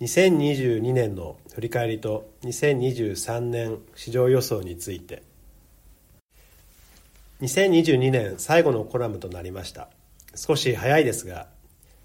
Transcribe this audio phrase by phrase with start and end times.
[0.00, 5.22] 2022年の振り返りと2023年市場予想について。
[7.42, 9.90] 2022年最後のコラムとなりました。
[10.34, 11.48] 少し早いですが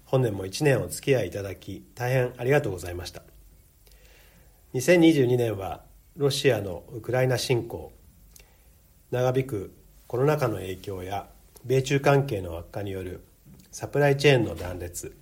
[0.04, 3.22] 本年も1年お付き合いいただき大変ありがとうございました。
[4.74, 5.82] 2022年は
[6.16, 7.92] ロシアのウクライナ侵攻。
[9.10, 9.74] 長引く
[10.06, 11.30] コロナ禍の影響や
[11.64, 13.24] 米中関係の悪化による
[13.70, 15.16] サプライチェーンの断裂。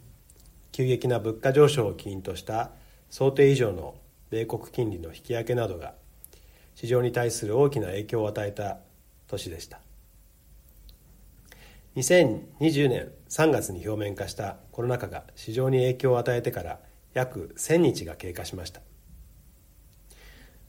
[0.75, 2.73] 急激な物価上昇を起因とした
[3.09, 3.95] 想定以上の
[4.31, 5.95] 米国金利の引き上げなどが
[6.75, 8.79] 市場に対する大きな影響を与えた
[9.29, 9.79] 年でした。
[11.95, 16.81] 2020年3月に表面化したコロナ禍が市場に影響を与えてから
[17.13, 18.81] 約1000日が経過しました。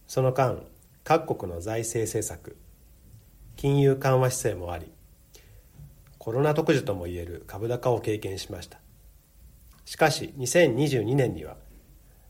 [0.08, 0.62] その間
[1.04, 2.58] 各国の財政政策
[3.56, 4.86] 金融緩和姿勢もあり
[6.20, 8.85] コロナ特需ともいえる株高を経験しました。
[9.86, 11.58] しかし2022年には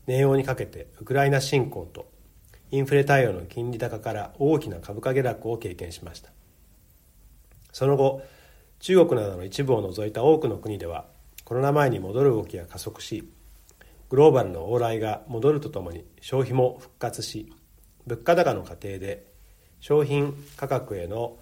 [0.06, 2.08] 年用にかけてウクライナ侵攻と
[2.70, 6.30] インフレ対応の金利高から大きな株価下落を経験しました。
[7.72, 8.22] その後
[8.80, 11.06] 中国などの一部を除いた多くの国では
[11.44, 13.30] コロナ前に戻る動きが加速し
[14.08, 17.52] グローバルの往来が戻るとともに消費も復活し
[18.06, 19.26] 物価高の過程で
[19.80, 21.36] 商品価格への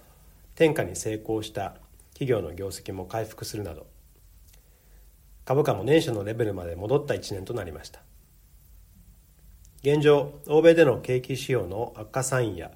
[0.55, 1.77] 転嫁に成功した
[2.15, 3.87] 企業の業績も回復するなど
[5.45, 8.00] 株価も年初のレベルまで戻った1年となりました。
[9.83, 12.70] 現状欧米での景気指標の悪化サインや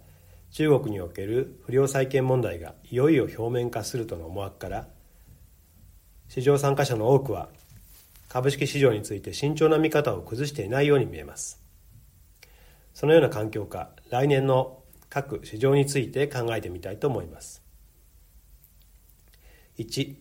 [0.50, 4.88] 中国における不良債権問題がいよいよ表面化するとの思惑から
[6.28, 7.48] 市場参加者の多くは
[8.28, 11.62] 株式市場について慎重な見方を崩していないように見えます。
[12.92, 17.62] そのような環境下来年の各市場について考えてみたいと思います。
[19.78, 20.14] 1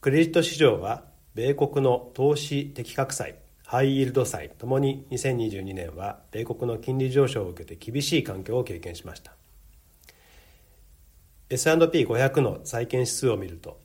[0.00, 1.04] クレジット市場は
[1.38, 9.36] 米国の投資的確債ハイイールド債ともに2022年は米国の金利上昇を受けて厳しい環境を経験しました。
[11.48, 13.78] S&P500 の債券指数を見ると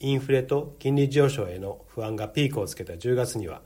[0.00, 3.62] インフレと金利上昇への不安がピークをつけた10月には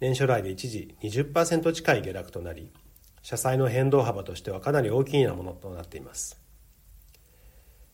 [0.00, 2.70] 年初来で一時20%近い下落となり
[3.20, 6.40] 社債の変動幅としてはかなり大きなものとなっています。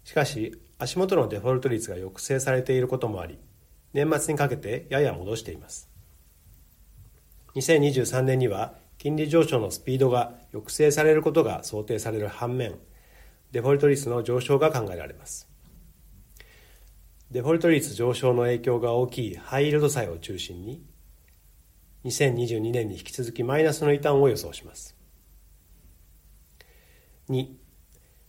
[0.04, 3.40] しかし足元のデフォルト率が抑制されていることもあり
[3.96, 5.88] 年末にかけてやや戻しています。
[7.54, 12.74] 2023年には金利上昇のスピードが抑制されることが想定される反面
[13.52, 15.48] デフォルト率の上昇が考えられます。
[17.30, 20.84] デフォルト率上昇の影響が大きいハイイールド債を中心に
[22.04, 24.94] 2022年に引き続きマイナスの異端を予想します。
[27.30, 27.48] 2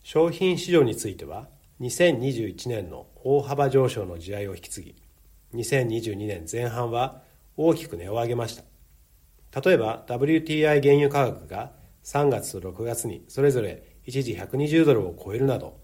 [0.02, 1.50] 商品市場については
[1.82, 5.07] 2021年の大幅上昇の地合を引き継ぎ
[5.54, 7.22] 2022年前半は
[7.56, 9.62] 大きく値を上げました。
[9.62, 11.72] 例えば WTI 原油価格が
[12.04, 15.80] 3月と6月にそれぞれ一時120ドルを超えるなど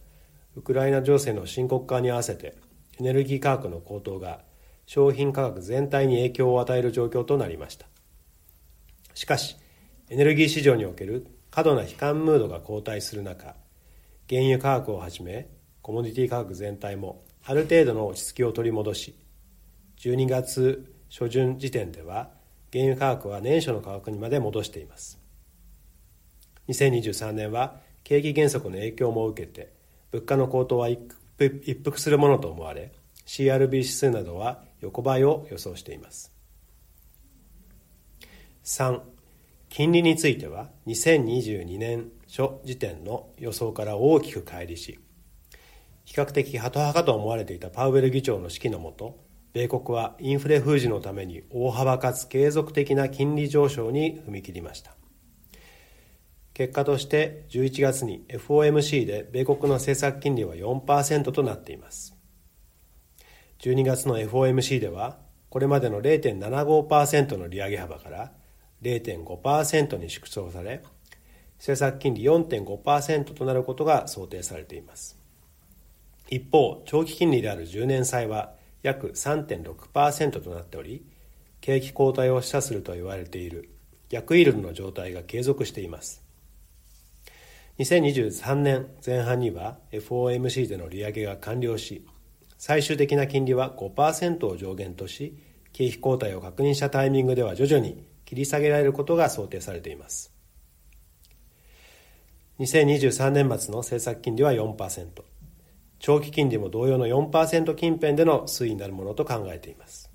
[0.55, 2.57] ウクライナ情勢の深刻化に合わせて
[2.99, 4.43] エネルギー価格の高騰が
[4.87, 7.87] 商品価格全体に影響を与える状況となりました。
[9.15, 9.57] しかし
[10.11, 13.55] エネルギー市場における過度な悲観ムードが後退する中
[14.29, 15.49] 原油価格をはじめ
[15.83, 19.15] コモディティ価格全体もある程度の落ち着きを取り戻し
[20.05, 22.29] 12月初旬時点では
[22.71, 25.19] 原油価格は年初の価格にまで戻しています。
[26.69, 29.73] 2023年は景気減速の影響も受けて
[30.13, 31.01] 物価の高騰は一
[31.83, 32.93] 服するものと思われ
[33.25, 36.35] CRB 指数などは横ばいを予想しています。
[38.65, 39.01] 3
[39.71, 44.99] 金利については2022年初時点の予想から大きく乖離し
[46.05, 49.24] 比較的ハト派かと思われていたパウエル議長の指揮のもと
[49.55, 54.97] 米国はインフレ封じのために大幅かつ継続的な金利上昇に踏み切りました。
[56.55, 62.17] 結果として11月に FOMC で米国の政策金利は4%となっています。
[63.61, 65.19] 12月の FOMC では
[65.51, 68.33] これまでの0.75%の利上げ幅から
[68.83, 70.83] 0.5%に縮小され
[71.59, 75.17] 政策金利4.5%となることが想定されています。
[76.29, 78.55] 一方長期金利である10年債は
[78.85, 81.05] 約3.6%となっており
[81.61, 83.71] 景気後退を示唆すると言われている
[84.11, 86.23] 逆イールドの状態が継続しています。
[87.79, 92.07] 2023年前半には FOMC での利上げが完了し
[92.59, 95.37] 最終的な金利は5%を上限とし
[95.73, 100.31] 景気後退を確認したタイミングでは徐々に切り下げられることが想定されています。
[102.61, 105.34] 2023年末の政策金利は4%
[106.05, 110.11] 長期金利も同様の4%近辺での推移になるものと考えています。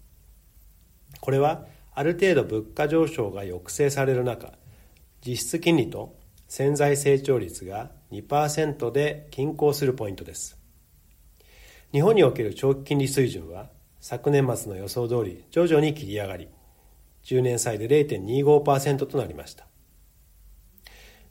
[1.20, 1.66] これは
[1.96, 4.54] ある程度物価上昇が抑制される中
[5.26, 6.16] 実質金利と
[6.48, 10.60] 潜在成長率が2%で均衡するポイントです。
[11.92, 16.50] 日本における長期金利水準は昨年末の予想通り徐々に切り上がり
[17.24, 19.66] 10年債で0.25%となりました。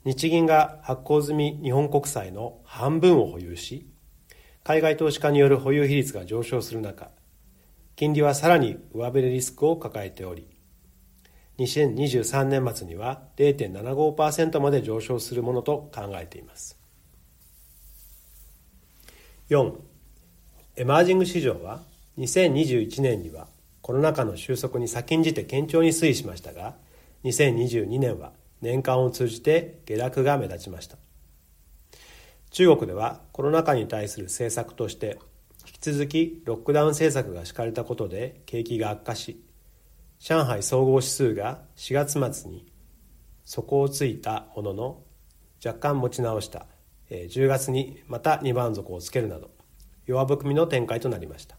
[0.03, 3.88] 日銀が発行済み日本国債の半分を保有し
[4.69, 7.09] 海外投資家による保有比率が上昇する中
[7.95, 10.47] 金利はさらに上振れリスクを抱えており
[11.57, 16.77] 2023年末には0.75%まで上昇するものと考えています。
[19.49, 19.73] 4
[20.75, 21.81] エマージング市場は
[22.19, 23.47] 2021年には
[23.81, 26.75] コロナ禍の収束に先んじて堅調に推移しましたが
[27.23, 30.99] 2022年は年間を通じて下落が目立ちました。
[32.59, 35.17] 中国ではコロナ禍に対する政策として
[35.65, 39.41] 引き続きロックダウン政策が敷かれたことで景気が悪化し
[40.19, 42.69] 上海総合指数が4月末に
[43.45, 45.01] 底をついたものの
[45.65, 46.65] 若干持ち直した
[47.09, 49.51] 10月にまた2番底をつけるなど
[50.05, 51.55] 弱含みの展開となりました。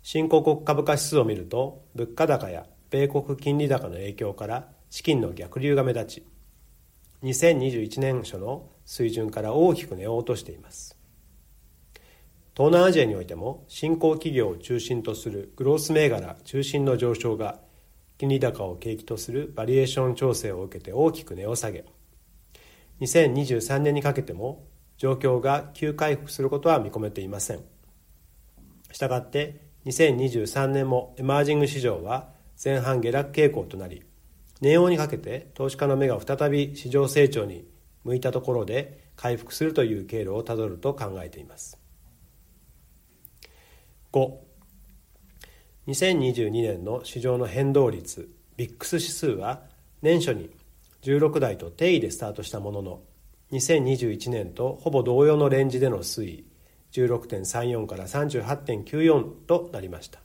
[0.00, 6.26] 新興国株価指数を見ると物価高や米国金利高の影響から資金の逆流が目立ち
[7.22, 10.96] 2021年初の水準から大きく値を落としています。
[12.56, 17.60] 東南アジアにおいても新興企業を中心とするグロース銘柄中心の上昇が
[18.16, 21.84] 金利高を景気とするバリエーション調整を受けて大きく値を下げ
[23.02, 24.64] 2023年にかけても
[24.96, 27.60] 状況が急回復することは見込めていません。
[28.90, 32.30] したがって2023年もエマージング市場は
[32.62, 34.02] 前半下落傾向となり
[34.62, 37.66] 年王にかけて投資家の目が再び市場成長に
[38.06, 41.76] 向いたところで回復するという経路をたどると考えています。
[44.12, 49.62] 52022年の市場の変動率ビックス指数は
[50.02, 50.50] 年初に
[51.02, 53.00] 16台と定位でスタートしたものの
[53.52, 56.46] 2021年とほぼ同様のレンジでの推移
[56.92, 60.20] 16.34から38.94となりました。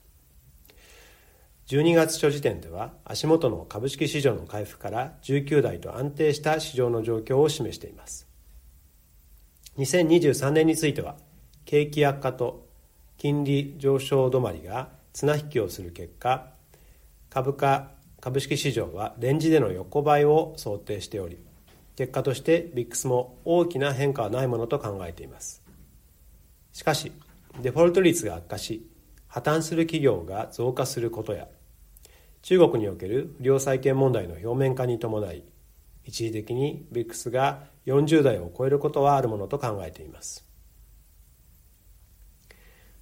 [1.72, 8.28] 12月初時点では足元の株式市場の回復から19台と安定した市場の状況を示しています。
[9.78, 11.16] 2023年については
[11.64, 12.68] 景気悪化と
[13.18, 16.50] 金利上昇止まりが綱引きをする結果
[17.30, 21.38] 株価株式市場はレンジでの横ばいを想定しており
[21.96, 25.62] 結果としてビックスも大きな変化はないものと考えています。
[26.74, 27.14] しかし
[27.62, 28.86] デフォルト率が悪化し
[29.30, 31.48] 破綻する企業が増加することや
[32.42, 35.44] 中国における不良債権問題の表面化に伴い
[36.04, 40.46] 一時的にビックスが40代を超えることはあるものと考えています。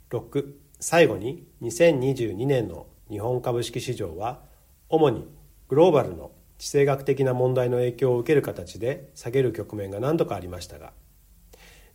[0.09, 4.41] 6最後に2022年の日本株式市場は
[4.89, 5.27] 主に
[5.67, 10.93] グローバルの地政学的な問題の影響を受ける形で下げる局面が何度かありましたが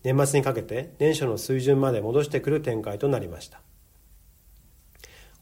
[0.04, 3.60] 年末にかけて年初の水準まで戻してくる展開となりました。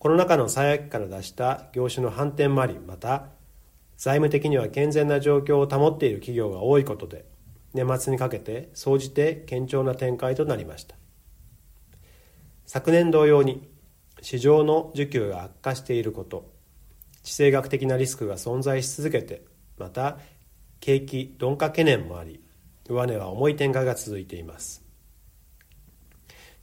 [0.02, 3.26] コロナ禍の最悪から出した業種の反転もありまた
[3.96, 7.24] 財務的には健全な状況を保っている企業が多いことで
[7.72, 10.96] 年末にかけて総じて堅調な展開となりました。
[12.66, 13.68] 昨年同様に
[14.20, 16.50] 市場の需給が悪化していること
[17.22, 19.44] 地政学的なリスクが存在し続けて
[19.78, 20.18] また
[20.80, 22.42] 景気鈍化懸念もあり
[22.88, 24.82] 上値は重い展開が続いています。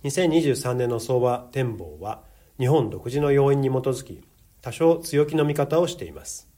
[0.04, 2.28] 2023年の相場展望は
[2.60, 4.22] 日本独自の要因に基づき
[4.62, 6.50] 多少強気の見方をしています。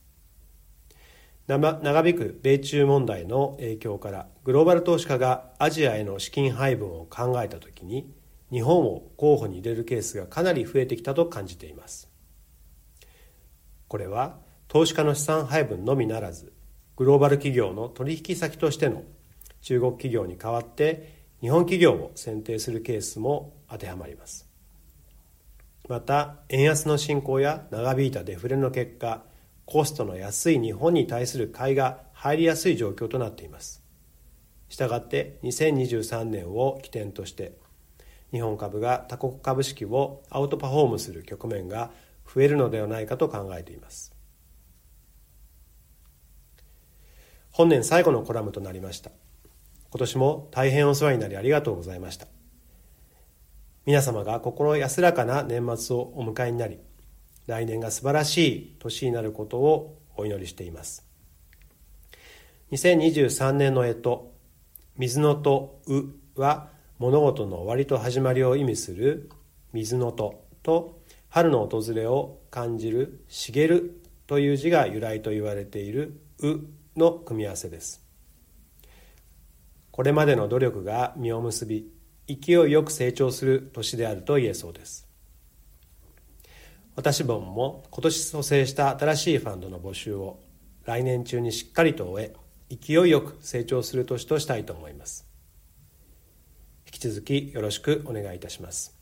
[1.48, 8.12] 長引く米中問題の影響からグローバル投資家がアジアへの資金配分を考えたときに
[8.52, 12.10] 日本を候補に入れるケースがかなり増えてきたと感じています。
[13.88, 16.52] これは投資家の資産配分のみならず
[16.96, 19.04] グローバル企業の取引先としての
[19.62, 24.51] 中国企業に代わって日本企業を選定するケースも当てはまります。
[25.90, 29.24] また円安の進行や長引いたデフレの結果
[29.66, 33.84] コストの安い日本に対する買いが入りやすい状況となっています。
[34.70, 37.58] したがって2023年を起点として
[38.32, 41.92] 日本株が他国株式をアウトパフォームする局面が
[42.34, 44.16] 増えるのではないかと考えています。
[47.52, 49.12] 本年最後のコラムとなりました。
[49.90, 52.41] 今年も大変お世話になりありがとうございました。
[53.86, 56.78] 皆様が心安らかな年末をお迎えになり
[57.48, 61.06] 来年が素晴らしい年になることをお祈りしています。
[62.72, 64.20] 2023年の干支
[64.98, 66.70] 水のとうは
[67.00, 69.30] 物事の終わりと始まりを意味する
[69.74, 76.60] 水のとと春の訪れを感じる「茂る」という字が由来と言われている「う」
[76.96, 78.06] の組み合わせです。
[79.90, 81.92] これまでの努力が実を結び
[82.40, 85.08] 勢いよく成長する年であると言えそうです。
[86.96, 90.40] 私どもも今年蘇生した新しいファンドの募集を
[90.86, 95.28] 来年中にしっかりと終え勢いよく成長する年としたいと思います。
[96.86, 98.98] 引き続きよろしくお願いいたします。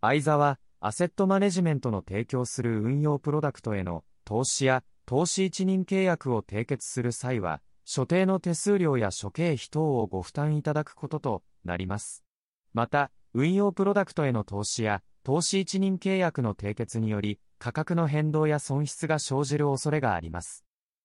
[0.00, 12.24] 相沢アセットマネジメントの提供する運用プロダクトへの投資や投資一任契約を締結する際は、所定の手数料や諸経費等をご負担いただくこととなります。
[12.72, 20.64] また、運用プロダクトへの投資や投資一任契約の締結により、価格の変動や損失が生じる恐れがあります。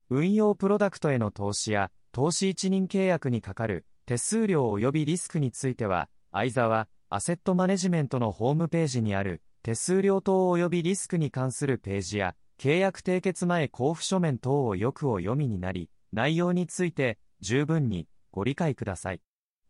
[0.09, 19.21] 運用プロダクトへの投資や投資一任契約にかかる手数料及びリスクについては、相沢アセットマネジメントのホームページにある手数料等及びリスクに関するページや、契約締結前交付書面等をよくお読みになり、内容について十分にご理解ください。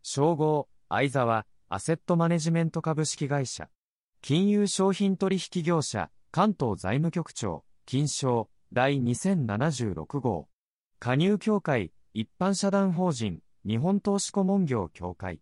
[0.01, 3.69] 称号、相沢、アセットマネジメント株式会社。
[4.21, 10.49] 金融商品取引業者、関東財務局長、金賞、第2076号。
[10.99, 15.39] 加入協会、一般社団法人、日本投資顧問業協会。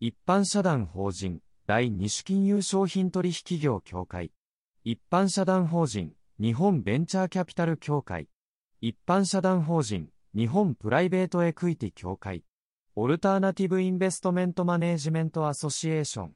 [0.00, 4.32] 一般社団法人、第二種金融商品取引業協会。
[4.84, 8.28] 一般社団法人、日本ベンチャーキャピタル協会。
[8.80, 12.44] 一般社団法人、日本プライベートエクイティ協会。
[12.94, 16.32] オルターナティブインベストメントマネージメントアソシエーション。